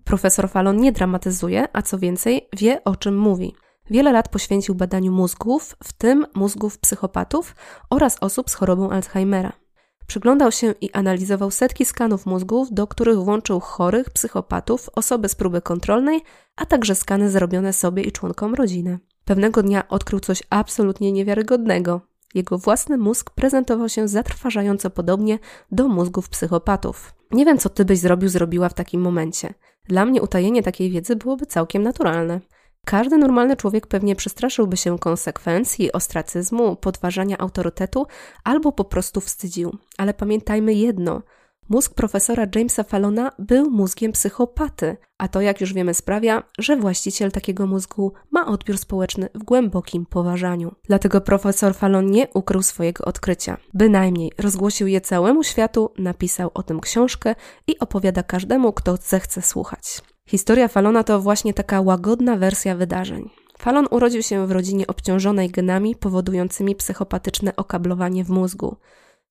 Profesor 0.05 0.51
Fallon 0.51 0.77
nie 0.77 0.93
dramatyzuje, 0.93 1.69
a 1.73 1.83
co 1.83 1.99
więcej, 1.99 2.49
wie 2.57 2.85
o 2.85 2.97
czym 2.97 3.19
mówi. 3.19 3.55
Wiele 3.91 4.13
lat 4.13 4.29
poświęcił 4.29 4.75
badaniu 4.75 5.13
mózgów, 5.13 5.77
w 5.85 5.93
tym 5.93 6.27
mózgów 6.35 6.79
psychopatów 6.79 7.57
oraz 7.91 8.17
osób 8.21 8.51
z 8.51 8.55
chorobą 8.55 8.91
Alzheimera. 8.91 9.53
Przyglądał 10.07 10.53
się 10.53 10.75
i 10.81 10.93
analizował 10.93 11.51
setki 11.51 11.85
skanów 11.85 12.27
mózgów, 12.27 12.69
do 12.73 12.87
których 12.87 13.19
włączył 13.19 13.61
chorych, 13.61 14.11
psychopatów, 14.11 14.91
osoby 14.95 15.29
z 15.29 15.35
próby 15.35 15.63
kontrolnej, 15.63 16.21
a 16.57 16.67
także 16.67 16.95
skany 16.95 17.31
zrobione 17.31 17.73
sobie 17.73 18.03
i 18.03 18.13
członkom 18.13 18.55
rodziny. 18.55 18.99
Pewnego 19.25 19.63
dnia 19.63 19.89
odkrył 19.89 20.21
coś 20.21 20.43
absolutnie 20.51 21.13
niewiarygodnego. 21.13 22.01
Jego 22.35 22.59
własny 22.59 22.99
mózg 22.99 23.31
prezentował 23.31 23.89
się 23.89 24.09
zatrważająco 24.09 24.91
podobnie 24.91 25.39
do 25.73 25.89
mózgów 25.89 26.29
psychopatów. 26.29 27.15
Nie 27.31 27.45
wiem, 27.45 27.59
co 27.59 27.69
ty 27.69 27.85
byś 27.85 27.99
zrobił, 27.99 28.29
zrobiła 28.29 28.69
w 28.69 28.75
takim 28.75 29.01
momencie. 29.01 29.55
Dla 29.85 30.05
mnie 30.05 30.23
utajenie 30.23 30.63
takiej 30.63 30.91
wiedzy 30.91 31.17
byłoby 31.17 31.47
całkiem 31.47 31.83
naturalne. 31.83 32.41
Każdy 32.87 33.17
normalny 33.17 33.57
człowiek 33.57 33.87
pewnie 33.87 34.17
przestraszyłby 34.17 34.77
się 34.77 34.99
konsekwencji, 34.99 35.93
ostracyzmu, 35.93 36.77
podważania 36.77 37.39
autorytetu 37.39 38.07
albo 38.45 38.73
po 38.73 38.85
prostu 38.85 39.21
wstydził. 39.21 39.79
Ale 39.99 40.15
pamiętajmy 40.15 40.75
jedno: 40.75 41.23
mózg 41.69 41.95
profesora 41.95 42.47
Jamesa 42.55 42.83
Fallona 42.83 43.33
był 43.39 43.71
mózgiem 43.71 44.13
psychopaty, 44.13 44.97
a 45.19 45.29
to, 45.29 45.41
jak 45.41 45.61
już 45.61 45.73
wiemy, 45.73 45.95
sprawia, 45.95 46.43
że 46.59 46.77
właściciel 46.77 47.33
takiego 47.33 47.67
mózgu 47.67 48.13
ma 48.31 48.47
odbiór 48.47 48.79
społeczny 48.79 49.29
w 49.35 49.45
głębokim 49.45 50.07
poważaniu. 50.07 50.75
Dlatego 50.85 51.21
profesor 51.21 51.75
Fallon 51.75 52.11
nie 52.11 52.29
ukrył 52.35 52.63
swojego 52.63 53.05
odkrycia. 53.05 53.57
Bynajmniej 53.75 54.33
rozgłosił 54.39 54.87
je 54.87 55.01
całemu 55.01 55.45
światu, 55.45 55.93
napisał 55.99 56.51
o 56.55 56.63
tym 56.63 56.81
książkę 56.81 57.35
i 57.67 57.79
opowiada 57.79 58.23
każdemu, 58.23 58.73
kto 58.73 58.97
zechce 58.97 59.43
słuchać. 59.43 60.03
Historia 60.31 60.69
Falona 60.69 61.05
to 61.05 61.21
właśnie 61.21 61.55
taka 61.55 61.81
łagodna 61.81 62.37
wersja 62.37 62.75
wydarzeń. 62.75 63.31
Falon 63.59 63.87
urodził 63.91 64.23
się 64.23 64.47
w 64.47 64.51
rodzinie 64.51 64.87
obciążonej 64.87 65.51
genami 65.51 65.97
powodującymi 65.97 66.75
psychopatyczne 66.75 67.57
okablowanie 67.57 68.25
w 68.25 68.31
mózgu. 68.31 68.77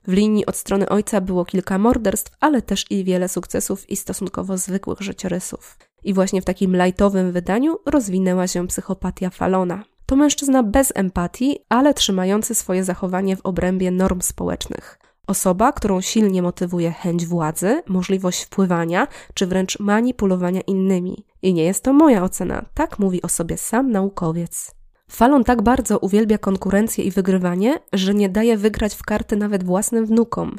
W 0.08 0.14
linii 0.14 0.46
od 0.46 0.56
strony 0.56 0.90
ojca 0.90 1.22
było 1.22 1.46
kilka 1.46 1.78
morderstw, 1.78 2.32
ale 2.40 2.62
też 2.62 2.86
i 2.90 3.04
wiele 3.04 3.30
sukcesów 3.30 3.90
i 3.90 3.96
stosunkowo 3.96 4.58
zwykłych 4.58 5.02
życiorysów. 5.02 5.78
I 6.04 6.14
właśnie 6.14 6.42
w 6.42 6.46
takim 6.46 6.76
lajtowym 6.76 7.32
wydaniu 7.32 7.78
rozwinęła 7.86 8.48
się 8.48 8.68
psychopatia 8.68 9.30
Falona. 9.30 9.84
To 10.06 10.16
mężczyzna 10.16 10.64
bez 10.64 10.92
empatii, 10.96 11.60
ale 11.70 11.94
trzymający 11.94 12.56
swoje 12.56 12.84
zachowanie 12.84 13.36
w 13.36 13.46
obrębie 13.46 13.92
norm 13.92 14.22
społecznych. 14.22 14.99
Osoba, 15.30 15.72
którą 15.72 16.02
silnie 16.02 16.42
motywuje 16.42 16.92
chęć 16.92 17.26
władzy, 17.26 17.84
możliwość 17.88 18.44
wpływania 18.44 19.08
czy 19.34 19.48
wręcz 19.48 19.80
manipulowania 19.80 20.62
innymi. 20.62 21.26
I 21.42 21.54
nie 21.54 21.64
jest 21.64 21.84
to 21.84 21.94
moja 21.94 22.24
ocena, 22.24 22.66
tak 22.74 23.00
mówi 23.00 23.22
o 23.22 23.30
sobie 23.30 23.58
sam 23.58 23.92
naukowiec. 23.92 24.72
Falon 25.12 25.44
tak 25.44 25.62
bardzo 25.62 26.00
uwielbia 26.00 26.38
konkurencję 26.38 27.04
i 27.04 27.12
wygrywanie, 27.12 27.80
że 27.94 28.14
nie 28.14 28.30
daje 28.30 28.58
wygrać 28.58 28.96
w 28.96 29.04
karty 29.04 29.36
nawet 29.36 29.64
własnym 29.64 30.06
wnukom. 30.06 30.56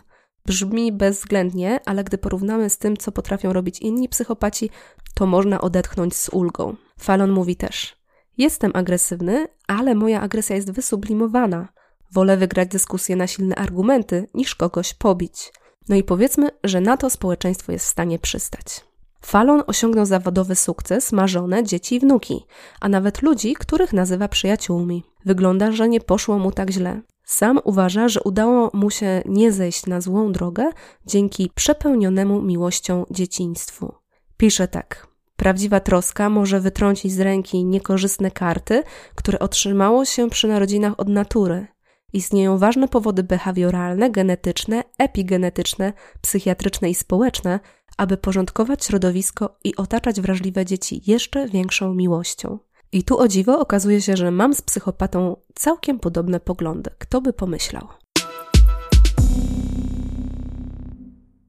Brzmi 0.46 0.92
bezwzględnie, 0.92 1.80
ale 1.86 2.04
gdy 2.04 2.18
porównamy 2.18 2.70
z 2.70 2.78
tym, 2.78 2.96
co 2.96 3.12
potrafią 3.12 3.52
robić 3.52 3.80
inni 3.80 4.08
psychopaci, 4.08 4.70
to 5.14 5.26
można 5.26 5.60
odetchnąć 5.60 6.16
z 6.16 6.28
ulgą. 6.28 6.76
Falon 6.98 7.30
mówi 7.30 7.56
też: 7.56 7.96
Jestem 8.38 8.70
agresywny, 8.74 9.46
ale 9.66 9.94
moja 9.94 10.20
agresja 10.20 10.56
jest 10.56 10.72
wysublimowana. 10.72 11.68
Wolę 12.12 12.36
wygrać 12.36 12.68
dyskusję 12.68 13.16
na 13.16 13.26
silne 13.26 13.54
argumenty, 13.54 14.26
niż 14.34 14.54
kogoś 14.54 14.94
pobić. 14.94 15.52
No 15.88 15.96
i 15.96 16.04
powiedzmy, 16.04 16.48
że 16.64 16.80
na 16.80 16.96
to 16.96 17.10
społeczeństwo 17.10 17.72
jest 17.72 17.86
w 17.86 17.88
stanie 17.88 18.18
przystać. 18.18 18.84
Falon 19.22 19.62
osiągnął 19.66 20.06
zawodowy 20.06 20.54
sukces, 20.54 21.12
ma 21.12 21.26
żonę, 21.26 21.64
dzieci 21.64 21.94
i 21.94 22.00
wnuki, 22.00 22.44
a 22.80 22.88
nawet 22.88 23.22
ludzi, 23.22 23.54
których 23.54 23.92
nazywa 23.92 24.28
przyjaciółmi. 24.28 25.04
Wygląda, 25.24 25.72
że 25.72 25.88
nie 25.88 26.00
poszło 26.00 26.38
mu 26.38 26.52
tak 26.52 26.70
źle. 26.70 27.00
Sam 27.24 27.60
uważa, 27.64 28.08
że 28.08 28.20
udało 28.22 28.70
mu 28.72 28.90
się 28.90 29.22
nie 29.26 29.52
zejść 29.52 29.86
na 29.86 30.00
złą 30.00 30.32
drogę 30.32 30.70
dzięki 31.06 31.50
przepełnionemu 31.54 32.42
miłością 32.42 33.04
dzieciństwu. 33.10 33.94
Pisze 34.36 34.68
tak. 34.68 35.06
Prawdziwa 35.36 35.80
troska 35.80 36.30
może 36.30 36.60
wytrącić 36.60 37.12
z 37.12 37.20
ręki 37.20 37.64
niekorzystne 37.64 38.30
karty, 38.30 38.82
które 39.14 39.38
otrzymało 39.38 40.04
się 40.04 40.30
przy 40.30 40.48
narodzinach 40.48 40.92
od 40.96 41.08
natury. 41.08 41.66
Istnieją 42.12 42.58
ważne 42.58 42.88
powody 42.88 43.22
behawioralne, 43.22 44.10
genetyczne, 44.10 44.84
epigenetyczne, 44.98 45.92
psychiatryczne 46.20 46.90
i 46.90 46.94
społeczne, 46.94 47.60
aby 47.96 48.16
porządkować 48.16 48.84
środowisko 48.84 49.58
i 49.64 49.76
otaczać 49.76 50.20
wrażliwe 50.20 50.64
dzieci 50.64 51.02
jeszcze 51.06 51.48
większą 51.48 51.94
miłością. 51.94 52.58
I 52.92 53.04
tu 53.04 53.18
o 53.18 53.28
dziwo 53.28 53.58
okazuje 53.58 54.02
się, 54.02 54.16
że 54.16 54.30
mam 54.30 54.54
z 54.54 54.62
psychopatą 54.62 55.36
całkiem 55.54 55.98
podobne 55.98 56.40
poglądy. 56.40 56.90
Kto 56.98 57.20
by 57.20 57.32
pomyślał? 57.32 57.88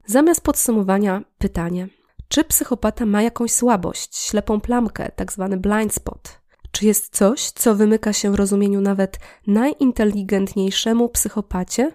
Zamiast 0.06 0.42
podsumowania, 0.42 1.24
pytanie: 1.38 1.88
czy 2.28 2.44
psychopata 2.44 3.06
ma 3.06 3.22
jakąś 3.22 3.52
słabość, 3.52 4.18
ślepą 4.18 4.62
plamkę, 4.62 5.12
tak 5.16 5.34
zwany 5.34 5.58
blind 5.58 5.94
spot? 5.94 6.41
Czy 6.72 6.86
jest 6.86 7.16
coś, 7.16 7.52
co 7.52 7.76
wymyka 7.76 8.14
się 8.14 8.36
rozumieniu 8.36 8.82
nawet 8.82 9.20
najinteligentniejszemu 9.48 11.10
psychopacie? 11.10 11.92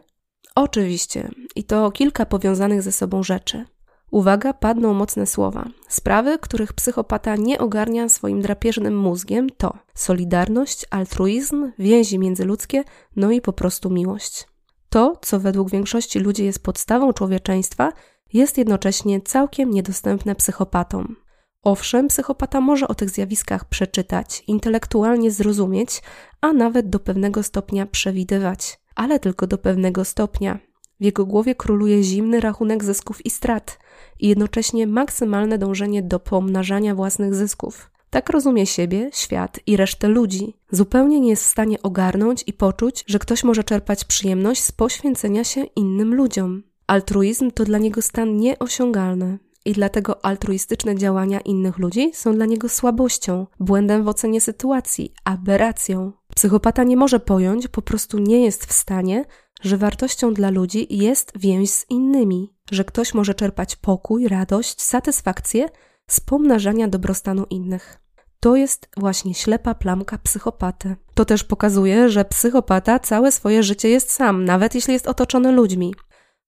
Oczywiście, 0.54 1.30
i 1.56 1.64
to 1.64 1.90
kilka 1.90 2.26
powiązanych 2.26 2.82
ze 2.82 2.92
sobą 2.92 3.22
rzeczy. 3.22 3.64
Uwaga, 4.10 4.52
padną 4.52 4.94
mocne 4.94 5.26
słowa. 5.26 5.64
Sprawy, 5.88 6.38
których 6.38 6.72
psychopata 6.72 7.36
nie 7.36 7.58
ogarnia 7.58 8.08
swoim 8.08 8.42
drapieżnym 8.42 8.98
mózgiem, 8.98 9.50
to 9.50 9.78
solidarność, 9.94 10.86
altruizm, 10.90 11.72
więzi 11.78 12.18
międzyludzkie, 12.18 12.84
no 13.16 13.30
i 13.30 13.40
po 13.40 13.52
prostu 13.52 13.90
miłość. 13.90 14.46
To, 14.88 15.16
co 15.22 15.40
według 15.40 15.70
większości 15.70 16.18
ludzi 16.18 16.44
jest 16.44 16.62
podstawą 16.62 17.12
człowieczeństwa, 17.12 17.92
jest 18.32 18.58
jednocześnie 18.58 19.20
całkiem 19.20 19.70
niedostępne 19.70 20.34
psychopatom. 20.34 21.16
Owszem, 21.62 22.08
psychopata 22.08 22.60
może 22.60 22.88
o 22.88 22.94
tych 22.94 23.10
zjawiskach 23.10 23.64
przeczytać, 23.64 24.44
intelektualnie 24.46 25.30
zrozumieć, 25.30 26.02
a 26.40 26.52
nawet 26.52 26.88
do 26.88 26.98
pewnego 26.98 27.42
stopnia 27.42 27.86
przewidywać, 27.86 28.80
ale 28.94 29.20
tylko 29.20 29.46
do 29.46 29.58
pewnego 29.58 30.04
stopnia. 30.04 30.58
W 31.00 31.04
jego 31.04 31.26
głowie 31.26 31.54
króluje 31.54 32.02
zimny 32.02 32.40
rachunek 32.40 32.84
zysków 32.84 33.26
i 33.26 33.30
strat 33.30 33.78
i 34.20 34.28
jednocześnie 34.28 34.86
maksymalne 34.86 35.58
dążenie 35.58 36.02
do 36.02 36.20
pomnażania 36.20 36.94
własnych 36.94 37.34
zysków. 37.34 37.90
Tak 38.10 38.30
rozumie 38.30 38.66
siebie, 38.66 39.10
świat 39.12 39.60
i 39.66 39.76
resztę 39.76 40.08
ludzi. 40.08 40.54
Zupełnie 40.70 41.20
nie 41.20 41.30
jest 41.30 41.42
w 41.42 41.46
stanie 41.46 41.82
ogarnąć 41.82 42.44
i 42.46 42.52
poczuć, 42.52 43.04
że 43.06 43.18
ktoś 43.18 43.44
może 43.44 43.64
czerpać 43.64 44.04
przyjemność 44.04 44.62
z 44.62 44.72
poświęcenia 44.72 45.44
się 45.44 45.64
innym 45.64 46.14
ludziom. 46.14 46.62
Altruizm 46.86 47.50
to 47.50 47.64
dla 47.64 47.78
niego 47.78 48.02
stan 48.02 48.36
nieosiągalny 48.36 49.38
i 49.66 49.72
dlatego 49.72 50.24
altruistyczne 50.24 50.96
działania 50.96 51.40
innych 51.40 51.78
ludzi 51.78 52.10
są 52.14 52.34
dla 52.34 52.46
niego 52.46 52.68
słabością, 52.68 53.46
błędem 53.60 54.04
w 54.04 54.08
ocenie 54.08 54.40
sytuacji, 54.40 55.14
aberracją. 55.24 56.12
Psychopata 56.34 56.84
nie 56.84 56.96
może 56.96 57.20
pojąć, 57.20 57.68
po 57.68 57.82
prostu 57.82 58.18
nie 58.18 58.44
jest 58.44 58.66
w 58.66 58.72
stanie, 58.72 59.24
że 59.62 59.76
wartością 59.76 60.34
dla 60.34 60.50
ludzi 60.50 60.86
jest 60.90 61.32
więź 61.36 61.70
z 61.70 61.90
innymi, 61.90 62.54
że 62.70 62.84
ktoś 62.84 63.14
może 63.14 63.34
czerpać 63.34 63.76
pokój, 63.76 64.28
radość, 64.28 64.82
satysfakcję 64.82 65.68
z 66.06 66.20
pomnażania 66.20 66.88
dobrostanu 66.88 67.44
innych. 67.50 67.98
To 68.40 68.56
jest 68.56 68.88
właśnie 68.96 69.34
ślepa 69.34 69.74
plamka 69.74 70.18
psychopaty. 70.18 70.96
To 71.14 71.24
też 71.24 71.44
pokazuje, 71.44 72.08
że 72.08 72.24
psychopata 72.24 72.98
całe 72.98 73.32
swoje 73.32 73.62
życie 73.62 73.88
jest 73.88 74.10
sam, 74.10 74.44
nawet 74.44 74.74
jeśli 74.74 74.92
jest 74.92 75.06
otoczony 75.06 75.52
ludźmi. 75.52 75.94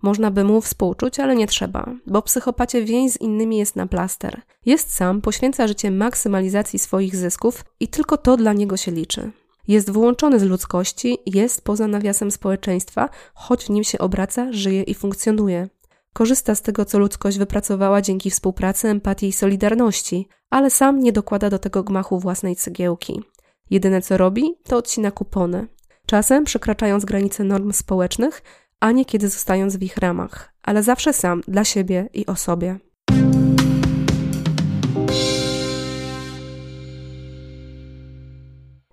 Można 0.02 0.30
by 0.30 0.44
mu 0.44 0.60
współczuć, 0.60 1.20
ale 1.20 1.36
nie 1.36 1.46
trzeba, 1.46 1.94
bo 2.06 2.22
psychopacie 2.22 2.84
więź 2.84 3.12
z 3.12 3.20
innymi 3.20 3.58
jest 3.58 3.76
na 3.76 3.86
plaster. 3.86 4.42
Jest 4.66 4.94
sam, 4.94 5.20
poświęca 5.20 5.66
życie 5.66 5.90
maksymalizacji 5.90 6.78
swoich 6.78 7.16
zysków 7.16 7.64
i 7.80 7.88
tylko 7.88 8.16
to 8.16 8.36
dla 8.36 8.52
niego 8.52 8.76
się 8.76 8.92
liczy. 8.92 9.30
Jest 9.68 9.90
wyłączony 9.90 10.40
z 10.40 10.42
ludzkości, 10.42 11.18
jest 11.26 11.64
poza 11.64 11.86
nawiasem 11.86 12.30
społeczeństwa, 12.30 13.08
choć 13.34 13.64
w 13.64 13.70
nim 13.70 13.84
się 13.84 13.98
obraca, 13.98 14.52
żyje 14.52 14.82
i 14.82 14.94
funkcjonuje. 14.94 15.68
Korzysta 16.12 16.54
z 16.54 16.62
tego, 16.62 16.84
co 16.84 16.98
ludzkość 16.98 17.38
wypracowała 17.38 18.02
dzięki 18.02 18.30
współpracy, 18.30 18.88
empatii 18.88 19.28
i 19.28 19.32
solidarności, 19.32 20.28
ale 20.50 20.70
sam 20.70 21.00
nie 21.00 21.12
dokłada 21.12 21.50
do 21.50 21.58
tego 21.58 21.82
gmachu 21.82 22.18
własnej 22.18 22.56
cegiełki. 22.56 23.22
Jedyne 23.70 24.02
co 24.02 24.16
robi, 24.16 24.54
to 24.64 24.76
odcina 24.76 25.10
kupony. 25.10 25.66
Czasem 26.06 26.44
przekraczając 26.44 27.04
granice 27.04 27.44
norm 27.44 27.72
społecznych, 27.72 28.42
a 28.80 28.92
nie 28.92 29.04
kiedy 29.04 29.28
zostając 29.28 29.76
w 29.76 29.82
ich 29.82 29.96
ramach, 29.96 30.52
ale 30.62 30.82
zawsze 30.82 31.12
sam, 31.12 31.42
dla 31.48 31.64
siebie 31.64 32.08
i 32.14 32.26
o 32.26 32.36
sobie. 32.36 32.78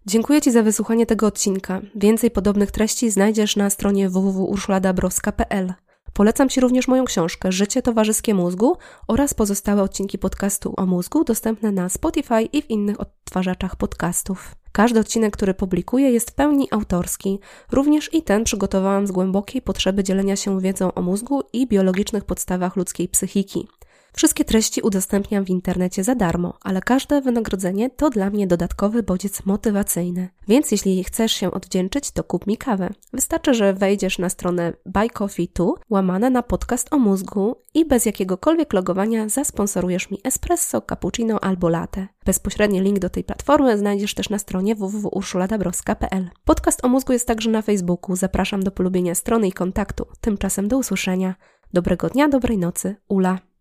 Dziękuję 0.08 0.42
Ci 0.42 0.52
za 0.52 0.64
wysłuchanie 0.64 1.06
tego 1.06 1.28
odcinka. 1.28 1.82
Więcej 1.96 2.32
podobnych 2.32 2.72
treści 2.72 3.12
znajdziesz 3.12 3.56
na 3.56 3.70
stronie 3.70 4.10
www.urszuladabrowska.pl. 4.10 5.74
Polecam 6.16 6.50
Ci 6.50 6.60
również 6.60 6.88
moją 6.88 7.06
książkę 7.06 7.52
Życie 7.52 7.82
towarzyskie 7.82 8.34
mózgu 8.34 8.78
oraz 9.08 9.34
pozostałe 9.34 9.84
odcinki 9.84 10.18
podcastu 10.18 10.74
o 10.78 10.86
mózgu 10.86 11.24
dostępne 11.24 11.72
na 11.72 11.90
Spotify 11.90 12.42
i 12.42 12.62
w 12.62 12.70
innych 12.70 13.02
odtwarzaczach 13.02 13.76
podcastów. 13.76 14.56
Każdy 14.72 15.00
odcinek, 15.00 15.34
który 15.34 15.54
publikuję, 15.54 16.12
jest 16.12 16.32
w 16.32 16.34
pełni 16.34 16.68
autorski. 16.72 17.40
Również 17.72 18.14
i 18.14 18.24
ten 18.24 18.44
przygotowałam 18.44 19.08
z 19.08 19.12
głębokiej 19.12 19.62
potrzeby 19.62 20.04
dzielenia 20.04 20.36
się 20.36 20.62
wiedzą 20.62 20.94
o 20.94 21.02
mózgu 21.02 21.42
i 21.54 21.68
biologicznych 21.68 22.26
podstawach 22.26 22.76
ludzkiej 22.76 23.08
psychiki. 23.08 23.68
Wszystkie 24.16 24.46
treści 24.46 24.82
udostępniam 24.82 25.46
w 25.46 25.50
internecie 25.50 26.04
za 26.04 26.16
darmo, 26.16 26.54
ale 26.62 26.82
każde 26.82 27.22
wynagrodzenie 27.22 27.90
to 27.90 28.10
dla 28.10 28.30
mnie 28.30 28.48
dodatkowy 28.48 29.04
bodziec 29.04 29.46
motywacyjny. 29.46 30.30
Więc 30.48 30.72
jeśli 30.72 31.04
chcesz 31.04 31.32
się 31.32 31.52
odwdzięczyć, 31.52 32.12
to 32.12 32.24
kup 32.24 32.48
mi 32.48 32.58
kawę. 32.58 32.90
Wystarczy, 33.14 33.54
że 33.54 33.74
wejdziesz 33.74 34.20
na 34.20 34.30
stronę 34.30 34.74
Buy 34.86 35.10
Coffee 35.10 35.48
Tu, 35.48 35.76
łamane 35.90 36.30
na 36.30 36.44
podcast 36.44 36.94
o 36.94 36.98
mózgu 36.98 37.56
i 37.74 37.86
bez 37.86 38.06
jakiegokolwiek 38.06 38.74
logowania 38.74 39.30
zasponsorujesz 39.30 40.12
mi 40.12 40.20
espresso, 40.24 40.82
cappuccino 40.82 41.40
albo 41.40 41.70
latte. 41.70 42.08
Bezpośredni 42.26 42.82
link 42.82 43.00
do 43.00 43.10
tej 43.10 43.24
platformy 43.24 43.78
znajdziesz 43.78 44.14
też 44.14 44.30
na 44.30 44.40
stronie 44.40 44.76
www.urszuladabrowska.pl. 44.76 46.30
Podcast 46.46 46.86
o 46.86 46.90
mózgu 46.90 47.14
jest 47.14 47.28
także 47.28 47.50
na 47.50 47.62
Facebooku. 47.62 48.16
Zapraszam 48.16 48.64
do 48.64 48.72
polubienia 48.72 49.16
strony 49.16 49.48
i 49.48 49.52
kontaktu. 49.52 50.06
Tymczasem 50.22 50.68
do 50.68 50.78
usłyszenia. 50.78 51.36
Dobrego 51.74 52.10
dnia, 52.10 52.28
dobrej 52.28 52.58
nocy. 52.58 52.96
Ula. 53.08 53.46